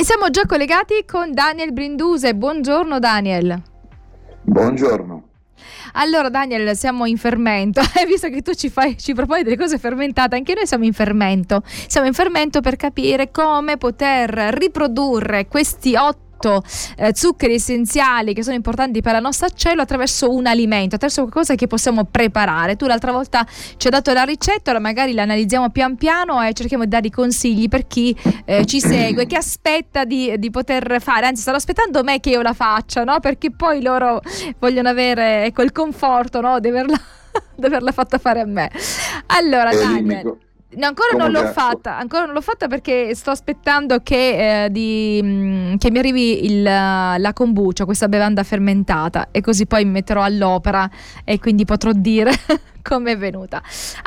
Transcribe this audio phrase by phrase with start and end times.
[0.00, 2.34] E siamo già collegati con Daniel Brinduse.
[2.34, 3.62] Buongiorno Daniel.
[4.40, 5.28] Buongiorno.
[5.92, 10.36] Allora Daniel, siamo in fermento, visto che tu ci, fai, ci proponi delle cose fermentate,
[10.36, 11.62] anche noi siamo in fermento.
[11.66, 16.29] Siamo in fermento per capire come poter riprodurre questi otto
[16.96, 21.54] eh, zuccheri essenziali che sono importanti per la nostra cellula attraverso un alimento, attraverso qualcosa
[21.54, 22.76] che possiamo preparare.
[22.76, 23.46] Tu l'altra volta
[23.76, 27.06] ci hai dato la ricetta, ora magari la analizziamo pian piano e cerchiamo di dare
[27.06, 31.56] i consigli per chi eh, ci segue, che aspetta di, di, poter fare, anzi stanno
[31.56, 33.20] aspettando me che io la faccia, no?
[33.20, 34.20] perché poi loro
[34.58, 36.58] vogliono avere ecco, il conforto no?
[36.60, 37.00] di, averla,
[37.54, 38.70] di averla fatta fare a me.
[39.26, 40.48] Allora, Daniel.
[40.72, 45.20] No, ancora non l'ho fatta, ancora non l'ho fatta perché sto aspettando che, eh, di,
[45.20, 49.90] mh, mm, che mi arrivi il, la kombucha, questa bevanda fermentata e così poi mi
[49.90, 50.88] metterò all'opera
[51.24, 52.30] e quindi potrò dire
[52.82, 53.62] come è venuta.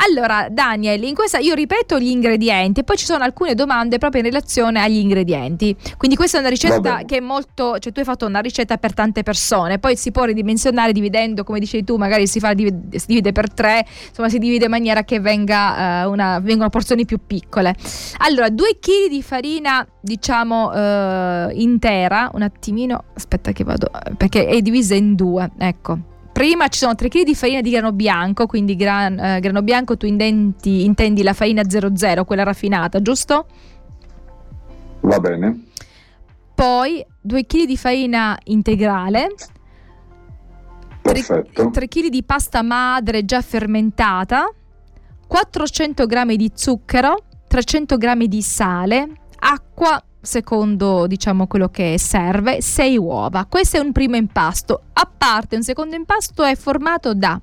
[0.08, 4.22] Allora, Daniel, in questa io ripeto gli ingredienti e poi ci sono alcune domande proprio
[4.22, 5.76] in relazione agli ingredienti.
[5.98, 8.94] Quindi questa è una ricetta che è molto, cioè tu hai fatto una ricetta per
[8.94, 13.32] tante persone, poi si può ridimensionare dividendo, come dicevi tu, magari si, fa, si divide
[13.32, 17.76] per tre, insomma si divide in maniera che venga, uh, una, vengano porzioni più piccole.
[18.20, 24.62] Allora, due kg di farina, diciamo, uh, intera, un attimino, aspetta che vado, perché è
[24.62, 28.76] divisa in due, ecco Prima ci sono 3 kg di farina di grano bianco, quindi
[28.76, 33.46] gran, eh, grano bianco tu intendi, intendi la farina 00, quella raffinata, giusto?
[35.02, 35.66] Va bene.
[36.56, 39.36] Poi 2 kg di farina integrale.
[41.04, 41.70] Perfetto.
[41.70, 44.52] 3 kg di pasta madre già fermentata,
[45.28, 47.16] 400 g di zucchero,
[47.48, 53.46] 300 g di sale, acqua secondo diciamo quello che serve 6 uova.
[53.46, 54.84] Questo è un primo impasto.
[54.94, 57.40] A parte un secondo impasto è formato da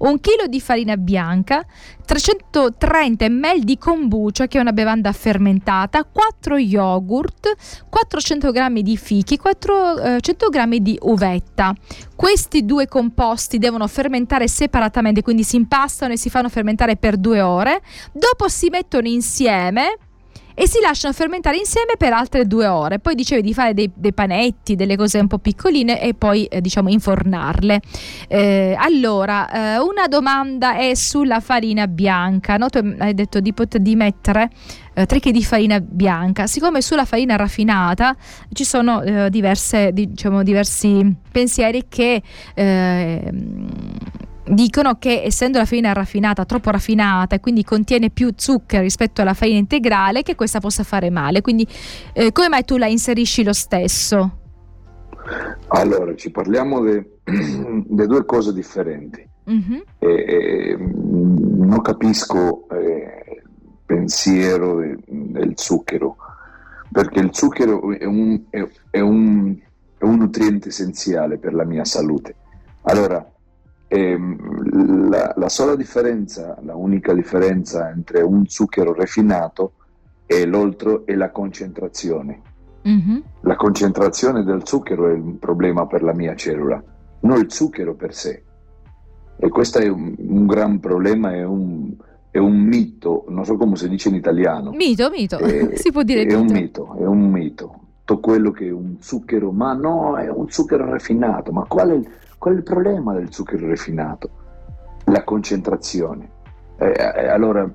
[0.00, 1.64] un chilo di farina bianca
[2.04, 7.54] 330 ml di kombucha che è una bevanda fermentata 4 yogurt
[7.88, 11.72] 400 g di fichi 400 g di uvetta.
[12.16, 17.40] Questi due composti devono fermentare separatamente quindi si impastano e si fanno fermentare per due
[17.40, 17.80] ore.
[18.12, 19.98] Dopo si mettono insieme
[20.54, 23.00] e si lasciano fermentare insieme per altre due ore.
[23.00, 26.60] Poi dicevi di fare dei, dei panetti, delle cose un po' piccoline e poi eh,
[26.60, 27.80] diciamo infornarle.
[28.28, 32.56] Eh, allora, eh, una domanda è sulla farina bianca.
[32.56, 32.68] No?
[32.68, 34.50] Tu hai detto di, poter, di mettere
[34.94, 36.46] eh, 3 kg di farina bianca.
[36.46, 38.16] Siccome sulla farina raffinata
[38.52, 42.22] ci sono eh, diverse, diciamo, diversi pensieri che
[42.54, 43.30] eh,
[44.46, 49.34] dicono che essendo la farina raffinata, troppo raffinata e quindi contiene più zucchero rispetto alla
[49.34, 51.40] farina integrale, che questa possa fare male.
[51.40, 51.66] Quindi
[52.12, 54.38] eh, come mai tu la inserisci lo stesso?
[55.68, 57.02] Allora, ci parliamo di
[57.86, 59.26] due cose differenti.
[59.50, 59.80] Mm-hmm.
[59.98, 66.16] E, e, non capisco eh, il pensiero de, del zucchero,
[66.90, 69.56] perché il zucchero è un, è, è, un,
[69.98, 72.36] è un nutriente essenziale per la mia salute.
[72.82, 73.26] Allora,
[73.94, 79.74] Ehm, la, la, sola differenza, la unica differenza entre un zucchero refinato
[80.26, 82.40] e l'altro è la concentrazione.
[82.88, 83.18] Mm-hmm.
[83.42, 86.82] La concentrazione del zucchero è un problema per la mia cellula,
[87.20, 88.42] non il zucchero per sé.
[89.36, 91.94] E questo è un, un gran problema, è un,
[92.32, 94.72] è un, mito, non so come si dice in italiano.
[94.72, 96.40] Mito, mito, eh, si può dire è mito.
[96.40, 97.78] un mito, è un mito.
[98.04, 101.94] Tutto quello che è un zucchero, ma no, è un zucchero raffinato, ma qual è
[101.94, 102.08] il
[102.44, 104.28] Qual è il problema del zucchero refinato?
[105.04, 106.30] La concentrazione.
[106.76, 107.66] Eh, eh, allora,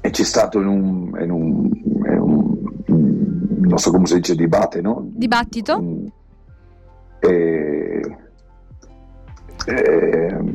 [0.00, 4.80] e c'è stato in un, in un, in un, non so come si dice, dibatte,
[4.80, 5.08] no?
[5.08, 5.82] Dibattito?
[7.18, 8.16] Eh,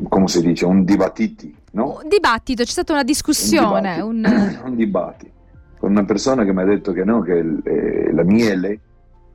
[0.08, 1.98] come si dice, un dibattiti, no?
[2.02, 4.00] Un dibattito, c'è stata una discussione.
[4.00, 4.62] Un, dibattito, un...
[4.70, 5.30] un dibattito
[5.78, 8.80] con una persona che mi ha detto che no, che eh, la miele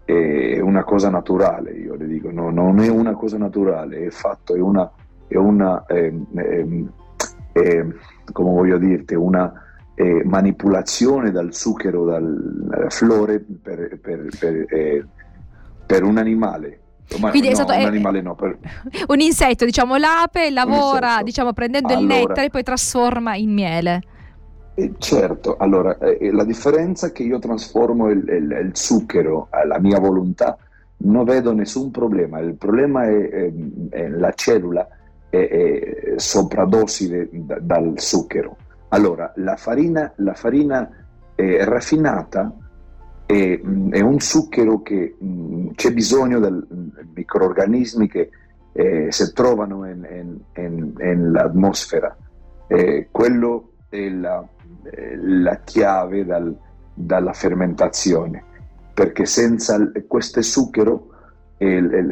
[0.07, 4.56] è una cosa naturale, io le dico, no, non è una cosa naturale, è fatto,
[4.56, 4.90] è una,
[5.28, 6.13] è una eh,
[7.51, 7.88] eh,
[8.31, 9.51] come voglio dirti, una
[9.96, 15.06] eh, manipolazione dal zucchero, dal flore per, per, per, eh,
[15.85, 16.79] per un animale.
[17.20, 18.58] Ma, Quindi no, è stato un, animale no, per...
[19.08, 24.02] un insetto, diciamo l'ape lavora diciamo, prendendo allora, il nettare e poi trasforma in miele.
[24.79, 29.79] Eh, certo, allora eh, la differenza è che io trasformo il, il, il, zucchero alla
[29.79, 30.56] mia volontà,
[30.97, 33.52] non vedo nessun problema, il problema è, è,
[33.90, 34.88] è la cellula
[35.32, 38.56] è, è sopradosi de, da, dal zucchero.
[38.90, 40.88] Allora, la farina, la farina
[41.35, 42.56] raffinata
[43.26, 43.59] è,
[43.90, 48.29] è, un zucchero che mh, c'è bisogno di microorganismi che
[48.74, 49.85] eh, si trovano
[50.53, 52.16] nell'atmosfera.
[52.68, 54.47] Eh, quello è la,
[55.22, 56.56] la chiave dal,
[56.94, 58.44] dalla fermentazione.
[58.97, 59.78] perché senza
[60.08, 61.09] questo zucchero
[61.59, 61.66] i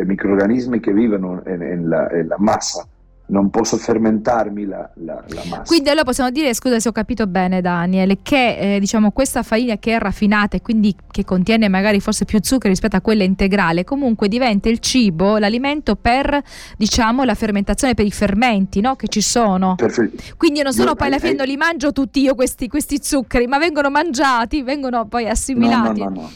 [0.05, 2.87] microorganismi che vivono nella massa
[3.27, 5.63] non posso fermentarmi la, la, la, massa.
[5.63, 9.77] Quindi allora possiamo dire, scusa se ho capito bene Daniel, che eh, diciamo questa farina
[9.77, 13.83] che è raffinata e quindi che contiene magari forse più zucchero rispetto a quella integrale,
[13.83, 16.39] comunque diventa il cibo, l'alimento per
[16.77, 18.95] diciamo la fermentazione, per i fermenti no?
[18.95, 19.75] che ci sono.
[19.75, 20.21] Perfetto.
[20.37, 23.47] Quindi non sono io, poi alla fine non li mangio tutti io questi, questi, zuccheri,
[23.47, 26.01] ma vengono mangiati, vengono poi assimilati.
[26.01, 26.29] No, no, no.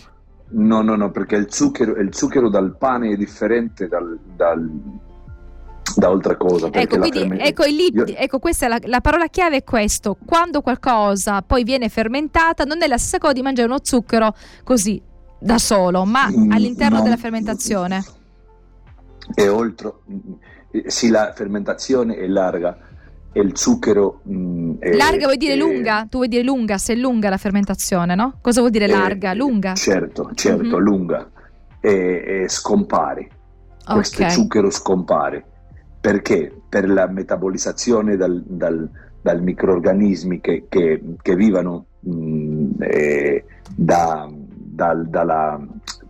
[0.51, 4.67] No, no, no, perché il zucchero, il zucchero dal pane è differente dal, dal
[5.95, 6.69] da oltre cosa.
[6.71, 8.05] Ecco, quindi, ferment- ecco, lì, Io...
[8.05, 12.81] ecco, questa è la, la, parola chiave è questo, quando qualcosa poi viene fermentata non
[12.81, 14.33] è la stessa cosa di mangiare uno zucchero
[14.63, 15.01] così
[15.39, 17.03] da solo, ma mm, all'interno no.
[17.03, 18.03] della fermentazione.
[19.33, 19.93] E oltre,
[20.87, 22.77] sì, la fermentazione è larga
[23.31, 26.93] e il zucchero mm, è, larga vuol dire è, lunga tu vuoi dire lunga se
[26.93, 28.39] è lunga la fermentazione no?
[28.41, 29.33] cosa vuol dire larga?
[29.33, 29.75] lunga?
[29.75, 30.79] certo certo mm-hmm.
[30.79, 31.29] lunga
[31.79, 33.29] e, scompare
[33.85, 34.31] questo okay.
[34.31, 35.45] zucchero scompare
[35.99, 36.53] perché?
[36.69, 38.89] Per la metabolizzazione dal, dal,
[39.21, 45.59] dal microorganismi che, che, che vivono mh, eh, da, dal, dalla,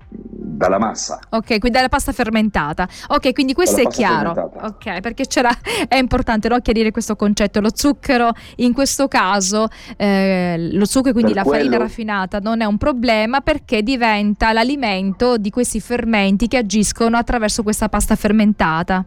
[0.10, 1.20] dalla massa.
[1.30, 2.88] Ok, quindi dalla pasta fermentata.
[3.08, 4.34] Ok, quindi questo è chiaro.
[4.34, 4.66] Fermentata.
[4.68, 5.50] Ok, perché c'era,
[5.88, 7.62] è importante no, chiarire questo concetto.
[7.62, 11.64] Lo zucchero, in questo caso, eh, lo zucchero, quindi per la quello...
[11.64, 17.64] farina raffinata, non è un problema perché diventa l'alimento di questi fermenti che agiscono attraverso
[17.64, 19.06] questa pasta fermentata.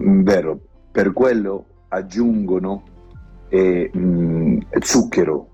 [0.00, 0.60] Mm, vero,
[0.90, 2.82] per quello aggiungono
[3.48, 5.48] eh, mh, mm, zucchero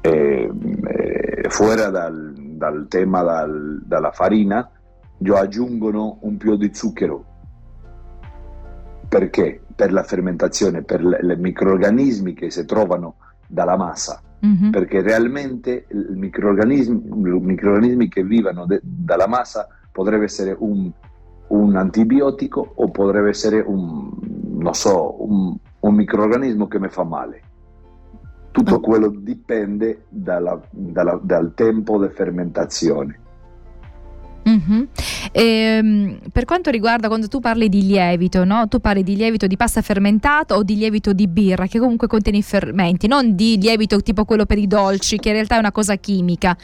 [0.00, 0.50] eh,
[0.84, 4.70] eh, fuori dal, dal, tema dal, dalla farina,
[5.18, 7.24] io aggiungono un po' di zucchero.
[9.08, 9.60] Perché?
[9.74, 14.20] Per la fermentazione, per i microorganismi che si trovano dalla massa.
[14.44, 14.70] Mm-hmm.
[14.70, 17.02] Perché realmente i microorganismi,
[17.40, 20.90] microorganismi che vivono de, dalla massa potrebbe essere un
[21.50, 24.10] un antibiotico o potrebbe essere un,
[24.58, 27.42] non so, un, un microorganismo che mi fa male.
[28.50, 28.80] Tutto ah.
[28.80, 33.18] quello dipende dalla, dalla, dal tempo di fermentazione.
[34.48, 34.82] Mm-hmm.
[35.32, 38.68] E, per quanto riguarda quando tu parli di lievito, no?
[38.68, 42.38] tu parli di lievito di pasta fermentata o di lievito di birra che comunque contiene
[42.38, 45.72] i fermenti, non di lievito tipo quello per i dolci che in realtà è una
[45.72, 46.56] cosa chimica.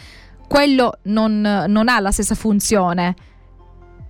[0.49, 3.15] Quello non, non ha la stessa funzione.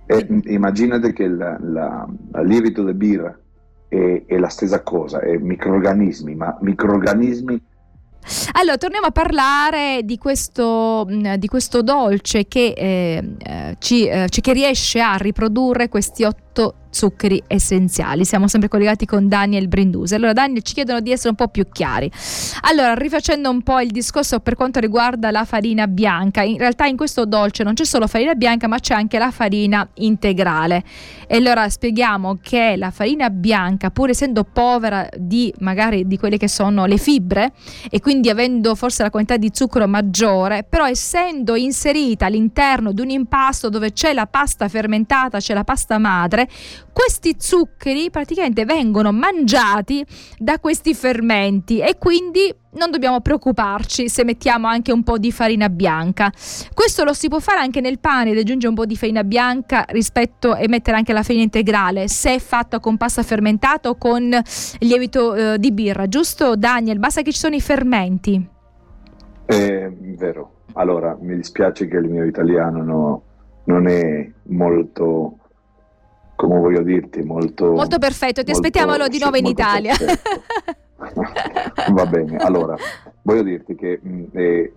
[0.07, 3.37] E immaginate che la, la, la lievito di birra
[3.87, 7.61] è, è, la stessa cosa, è microorganismi, ma microorganismi
[8.53, 14.53] allora, torniamo a parlare di questo, di questo dolce che, eh, eh ci, eh, che
[14.53, 16.46] riesce a riprodurre questi otto
[16.89, 18.25] zuccheri essenziali.
[18.25, 20.15] Siamo sempre collegati con Daniel Brinduse.
[20.15, 22.09] Allora, Daniel, ci chiedono di essere un po' più chiari.
[22.61, 26.97] Allora, rifacendo un po' il discorso per quanto riguarda la farina bianca, in realtà in
[26.97, 30.83] questo dolce non c'è solo farina bianca, ma c'è anche la farina integrale.
[31.27, 36.47] E allora spieghiamo che la farina bianca, pur essendo povera di magari di quelle che
[36.47, 37.51] sono le fibre
[37.89, 43.09] e quindi avendo forse la quantità di zucchero maggiore, però essendo inserita all'interno di un
[43.09, 46.46] impasto dove c'è la pasta fermentata, c'è la pasta madre,
[46.91, 50.05] questi zuccheri praticamente vengono mangiati
[50.37, 55.69] da questi fermenti e quindi non dobbiamo preoccuparci se mettiamo anche un po' di farina
[55.69, 56.31] bianca.
[56.73, 59.85] Questo lo si può fare anche nel pane ed aggiungere un po' di farina bianca
[59.89, 64.29] rispetto e mettere anche la farina integrale se è fatta con pasta fermentata o con
[64.79, 66.99] lievito eh, di birra, giusto Daniel?
[66.99, 68.49] Basta che ci sono i fermenti.
[69.45, 70.51] È vero.
[70.73, 73.21] Allora, mi dispiace che il mio italiano no,
[73.63, 75.37] non è molto
[76.37, 77.73] come voglio dirti, molto...
[77.73, 79.95] Molto perfetto, ti molto, aspettiamolo di nuovo in Italia.
[81.91, 82.75] Va bene, allora,
[83.23, 84.73] voglio dirti che mh, mm, eh,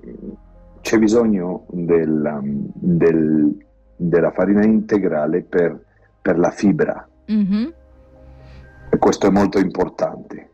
[0.80, 2.40] c'è bisogno del,
[2.74, 3.56] del,
[3.94, 5.78] della farina integrale per,
[6.20, 7.06] per la fibra.
[7.30, 7.68] Mm-hmm.
[8.92, 10.50] E questo è molto importante.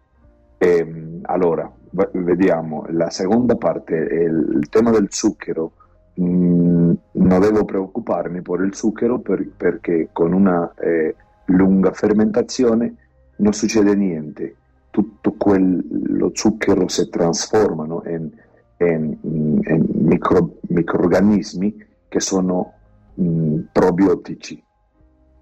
[0.59, 1.73] E, ehm, allora,
[2.13, 5.73] vediamo, la seconda parte il, tema del zucchero
[6.21, 11.15] Mm, non devo preoccuparmi per il zucchero per, perché con una eh,
[11.47, 12.95] lunga fermentazione
[13.37, 14.57] non succede niente.
[14.91, 18.31] Tutto quello zucchero si trasforma in,
[18.79, 22.73] in, in micro, microorganismi che sono
[23.15, 24.63] mh, mm, probiotici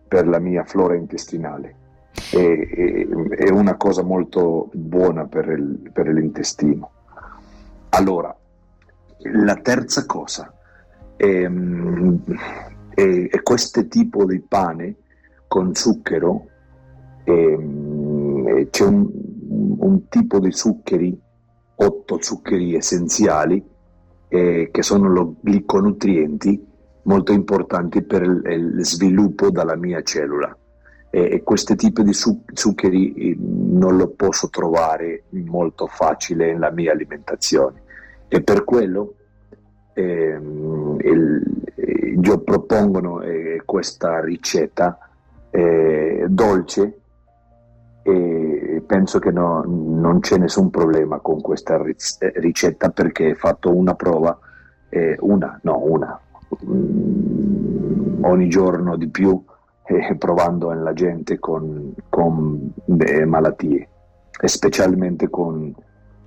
[0.06, 1.82] per la mia flora intestinale.
[2.32, 6.90] E, e, è una cosa molto buona per, il, per l'intestino.
[7.90, 8.36] Allora,
[9.18, 10.53] la terza cosa,
[11.16, 12.22] e, ehm,
[12.94, 14.96] e, e questo tipo di pane
[15.46, 16.46] con zucchero
[17.24, 19.10] e, ehm, c'è un,
[19.78, 21.18] un, tipo di zuccheri,
[21.76, 23.62] otto zuccheri essenziali
[24.28, 30.56] eh, che sono gliconutrienti molto importanti per il, il sviluppo della mia cellula.
[31.10, 36.92] E, e questo tipo di zuccheri eh, non lo posso trovare molto facile nella mia
[36.92, 37.82] alimentazione
[38.28, 39.14] e per quello
[39.94, 40.38] eh,
[41.00, 41.42] il,
[42.22, 44.98] io propongo eh, questa ricetta
[45.50, 46.98] eh, dolce
[48.02, 51.82] e penso che no, non c'è nessun problema con questa
[52.34, 54.38] ricetta perché ho fatto una prova,
[55.20, 56.20] una, no, una,
[56.66, 59.42] mm, ogni giorno di più
[59.86, 62.72] eh, provando nella gente con, con
[63.24, 63.88] malattie,
[64.44, 65.74] specialmente con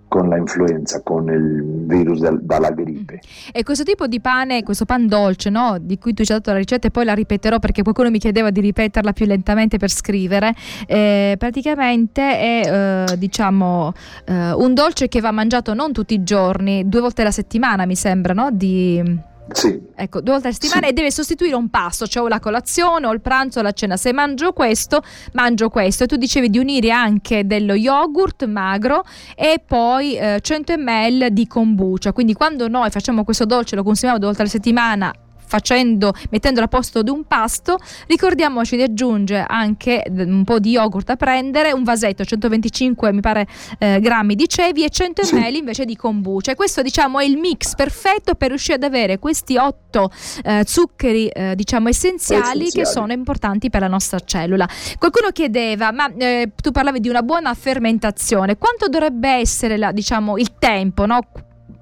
[0.08, 3.16] con la influenza, con il virus del, dalla grippe.
[3.16, 3.50] Mm.
[3.52, 5.78] E questo tipo di pane, questo pan dolce, no?
[5.80, 8.20] di cui tu ci hai dato la ricetta e poi la ripeterò perché qualcuno mi
[8.20, 10.54] chiedeva di ripeterla più lentamente per scrivere,
[10.86, 13.94] eh, praticamente è eh, diciamo
[14.26, 17.96] eh, un dolce che va mangiato non tutti i giorni, due volte alla settimana mi
[17.96, 18.50] sembra, no?
[18.52, 19.82] di sì.
[19.96, 20.90] Ecco, due volte a settimana sì.
[20.90, 23.98] e deve sostituire un pasto, cioè o la colazione o il pranzo o la cena.
[23.98, 25.02] Se mangio questo,
[25.34, 26.04] mangio questo.
[26.04, 29.04] E tu dicevi di unire anche dello yogurt magro
[29.36, 32.14] e poi eh, 100 ml di kombucha.
[32.14, 35.14] Quindi quando noi facciamo questo dolce, lo consumiamo due volte alla settimana
[35.48, 37.78] facendo, mettendolo a posto di un pasto,
[38.08, 43.48] ricordiamoci di aggiungere anche un po' di yogurt a prendere, un vasetto 125 mi pare
[43.80, 45.36] eh, grammi di cevi e 100 sì.
[45.36, 46.52] ml invece di kombucha.
[46.52, 50.12] E questo diciamo è il mix perfetto per riuscire ad avere questi otto
[50.44, 54.68] eh, zuccheri eh, diciamo essenziali, essenziali, che sono importanti per la nostra cellula.
[54.98, 60.38] Qualcuno chiedeva, ma eh, tu parlavi di una buona fermentazione, quanto dovrebbe essere la, diciamo,
[60.38, 61.20] il tempo, no?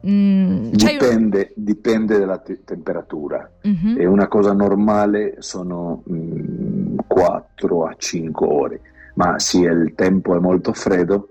[0.08, 3.50] Mm, dipende, dipende, dalla te- temperatura.
[3.64, 3.98] Uh-huh.
[3.98, 8.82] E una cosa normale sono mm, 4 a 5 ore,
[9.16, 11.30] ma se il tempo è molto freddo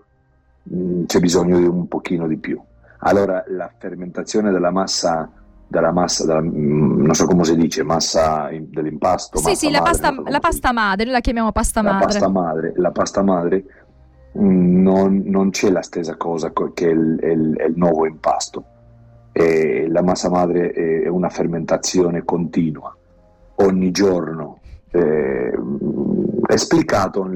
[0.73, 2.61] mm, c'è bisogno di un pochino di più.
[2.99, 5.31] Allora la fermentazione della massa
[5.67, 9.39] della massa, della, mm, non so come si dice, massa in, dell'impasto.
[9.39, 12.07] Sì, sì, madre, la pasta, la pasta madre, noi la chiamiamo pasta la madre.
[12.07, 12.73] Pasta madre.
[12.77, 13.65] La pasta madre
[14.35, 18.65] non, non c'è la stessa cosa che il, il, il nuovo impasto.
[19.33, 22.97] E la massa madre è una fermentazione continua,
[23.57, 24.61] ogni giorno.
[24.91, 25.53] Eh,
[26.47, 27.29] è spiegato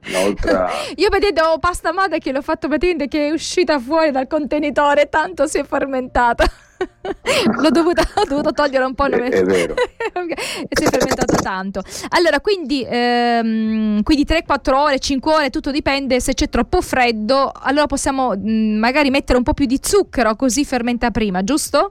[0.96, 5.08] Io vedete ho pasta madre che l'ho fatto praticamente che è uscita fuori dal contenitore,
[5.08, 6.44] tanto si è fermentata.
[7.60, 9.06] L'ho dovuta, ho dovuto togliere un po'.
[9.06, 9.74] È, è vero.
[10.70, 11.82] si è fermentato tanto.
[12.10, 16.20] Allora, quindi, ehm, quindi 3-4 ore, 5 ore, tutto dipende.
[16.20, 20.36] Se c'è troppo freddo, allora possiamo mh, mm, magari mettere un po' più di zucchero,
[20.36, 21.90] così fermenta prima, giusto?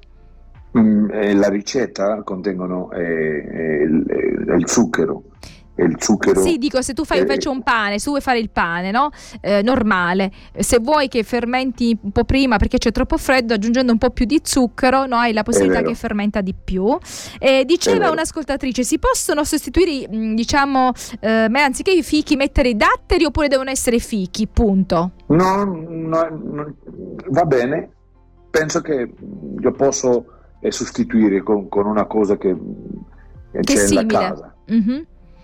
[0.78, 5.24] Mm, la ricetta contengono eh, eh, il, eh, il zucchero
[5.86, 6.42] il zucchero.
[6.42, 9.10] Sì, dico, se tu fai invece un pane, se vuoi fare il pane, no?
[9.42, 13.98] Eh, normale, se vuoi che fermenti un po' prima perché c'è troppo freddo, aggiungendo un
[13.98, 15.18] po' più di zucchero, no?
[15.18, 16.98] hai la possibilità che fermenta di più.
[17.40, 23.26] Eh, diceva un'ascoltatrice, si possono sostituire, mm, diciamo, eh, anziché i fichi, mettere i datteri
[23.26, 25.12] oppure devono essere fichi, punto?
[25.28, 26.76] No, no, no
[27.30, 27.92] va bene.
[28.50, 29.14] Penso che
[29.60, 30.26] io posso
[30.60, 32.56] eh, sostituire con, con, una cosa che,
[33.52, 34.56] che, che c'è nella casa.
[34.72, 35.02] Mm-hmm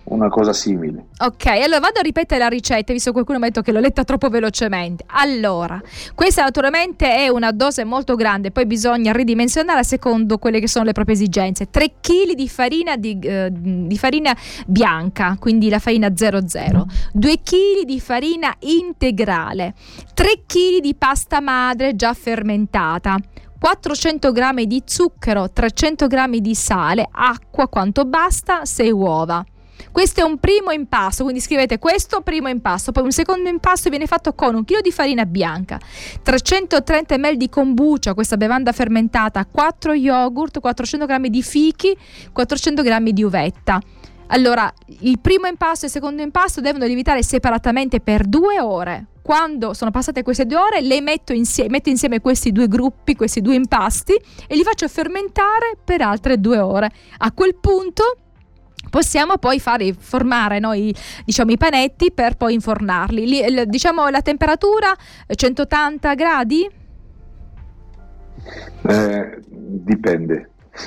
[0.08, 1.06] una cosa simile.
[1.18, 3.80] Ok, allora vado a ripetere la ricetta, visto che qualcuno mi ha detto che l'ho
[3.80, 5.04] letta troppo velocemente.
[5.08, 5.80] Allora,
[6.14, 10.92] questa naturalmente è una dose molto grande, poi bisogna ridimensionare secondo quelle che sono le
[10.92, 11.70] proprie esigenze.
[11.70, 14.36] 3 kg di farina, di, eh, di farina
[14.66, 19.74] bianca, quindi la farina 00, 2 kg di farina integrale,
[20.14, 23.16] 3 kg di pasta madre già fermentata.
[23.58, 29.44] 400 g di zucchero, 300 g di sale, acqua quanto basta, 6 uova.
[29.90, 34.06] Questo è un primo impasto, quindi scrivete questo primo impasto, poi un secondo impasto viene
[34.06, 35.78] fatto con un chilo di farina bianca,
[36.22, 41.96] 330 ml di kombucha, questa bevanda fermentata, 4 yogurt, 400 g di fichi,
[42.32, 43.80] 400 g di uvetta.
[44.28, 49.06] Allora, il primo impasto e il secondo impasto devono lievitare separatamente per due ore.
[49.22, 53.40] Quando sono passate queste due ore, le metto insieme, metto insieme questi due gruppi, questi
[53.40, 54.14] due impasti
[54.46, 56.90] e li faccio fermentare per altre due ore.
[57.18, 58.18] A quel punto
[58.90, 63.26] possiamo poi fare formare noi diciamo i panetti per poi infornarli.
[63.26, 64.94] Li, l, diciamo la temperatura
[65.26, 66.70] 180 gradi?
[68.88, 70.50] Eh, dipende.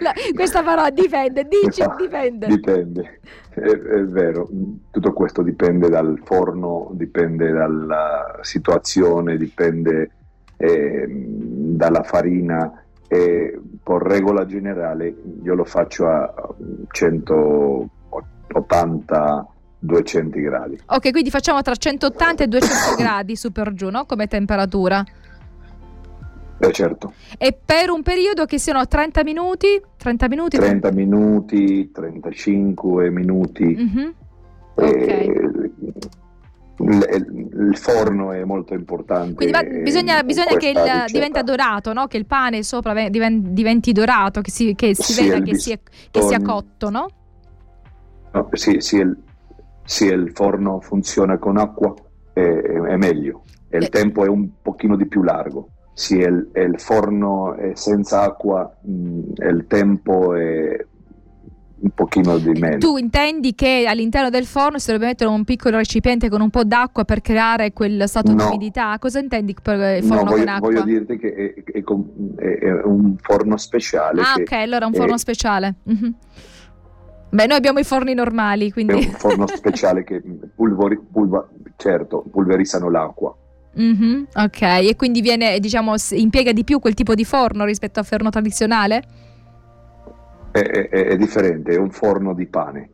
[0.00, 2.46] No, questa parola dipende dici no, dipende.
[2.46, 3.20] dipende.
[3.48, 4.48] È, è, vero
[4.90, 10.10] tutto questo dipende dal forno dipende dalla situazione dipende
[10.56, 15.12] eh, dalla farina e per regola generale
[15.42, 16.32] io lo faccio a
[16.92, 19.48] 180
[19.80, 20.78] 200 gradi.
[20.86, 24.06] Ok, quindi facciamo tra 180 e 200 gradi su per giù, no?
[24.06, 25.04] Come temperatura.
[26.62, 27.14] Eh certo.
[27.36, 29.82] E per un periodo che siano 30 minuti?
[29.96, 30.58] 30 minuti?
[30.58, 33.64] 30 minuti, 35 minuti.
[33.64, 34.08] Mm-hmm.
[34.74, 35.72] Okay.
[36.82, 39.34] Il, il, forno è molto importante.
[39.34, 42.06] Quindi va, bisogna, bisogna che il, diventa dorato, no?
[42.06, 45.78] che il pane sopra diventi dorato, che si, che si sì, veda che, sia,
[46.10, 47.08] che sia cotto, no?
[48.32, 49.16] no sì, sì il,
[49.84, 51.94] sì, il forno funziona con acqua
[52.32, 53.88] è, è meglio il eh.
[53.88, 55.68] tempo è un pochino di più largo.
[55.92, 60.86] Se il, il forno è senza acqua, mh, mm, il tempo è
[61.80, 62.78] un pochino di meno.
[62.78, 66.64] Tu intendi che all'interno del forno si dovrebbe mettere un piccolo recipiente con un po'
[66.64, 68.36] d'acqua per creare quel stato no.
[68.36, 68.96] di umidità?
[68.98, 70.68] Cosa intendi per il forno no, voglio, con acqua?
[70.68, 74.20] Voglio dirti che è, è, è, è un forno speciale.
[74.20, 75.74] Ah, ok, allora è un forno speciale.
[75.90, 76.10] Mm-hmm.
[77.32, 78.92] Beh, noi abbiamo i forni normali, quindi...
[78.92, 80.20] È un forno speciale che
[80.54, 81.46] pulveri, pulver,
[81.76, 83.34] certo, pulverizzano l'acqua.
[83.78, 88.04] Mm-hmm, ok, e quindi viene, diciamo, impiega di più quel tipo di forno rispetto al
[88.04, 89.02] forno tradizionale?
[90.52, 92.90] È, è, è differente, è un forno di pane.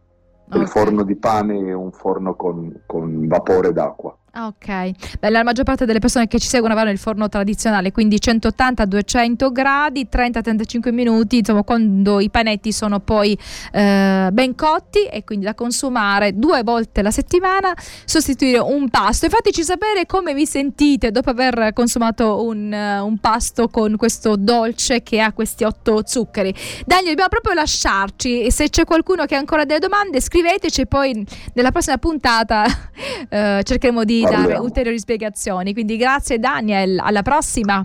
[0.49, 0.61] Okay.
[0.61, 4.17] Il forno di pane è un forno con, con vapore d'acqua.
[4.39, 5.17] Ah, ok.
[5.19, 9.51] Beh, la maggior parte delle persone che ci seguono vanno nel forno tradizionale, quindi 180-200
[9.51, 13.33] gradi, 30-35 minuti, insomma, quando i panetti sono poi
[13.73, 17.75] eh, ben cotti e quindi da consumare due volte la settimana,
[18.05, 19.25] sostituire un pasto.
[19.25, 24.37] E fateci sapere come vi sentite dopo aver consumato un, uh, un pasto con questo
[24.37, 26.55] dolce che ha questi otto zuccheri.
[26.85, 28.51] Daniel, dobbiamo proprio lasciarci.
[28.51, 32.67] Se c'è qualcuno che ha ancora delle domande, scriveteci e poi nella prossima puntata
[33.31, 35.73] eh, cercheremo di dare ulteriori spiegazioni.
[35.73, 37.85] Quindi grazie Daniel, alla prossima.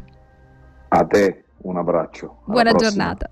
[0.89, 2.41] A te un abbraccio.
[2.45, 2.89] Buona prossima.
[2.89, 3.29] giornata.